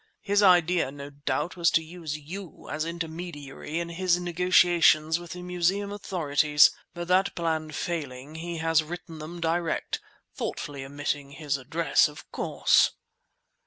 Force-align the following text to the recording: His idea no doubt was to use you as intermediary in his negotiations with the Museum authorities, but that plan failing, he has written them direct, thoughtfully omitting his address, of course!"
His 0.23 0.41
idea 0.41 0.91
no 0.91 1.11
doubt 1.11 1.55
was 1.55 1.69
to 1.69 1.83
use 1.83 2.17
you 2.17 2.67
as 2.71 2.85
intermediary 2.85 3.77
in 3.79 3.89
his 3.89 4.19
negotiations 4.19 5.19
with 5.19 5.33
the 5.33 5.43
Museum 5.43 5.91
authorities, 5.91 6.71
but 6.95 7.07
that 7.09 7.35
plan 7.35 7.69
failing, 7.69 8.33
he 8.33 8.57
has 8.57 8.81
written 8.81 9.19
them 9.19 9.39
direct, 9.39 9.99
thoughtfully 10.33 10.83
omitting 10.83 11.33
his 11.33 11.55
address, 11.55 12.07
of 12.07 12.31
course!" 12.31 12.93